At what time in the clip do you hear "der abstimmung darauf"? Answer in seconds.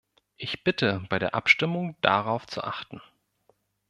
1.19-2.47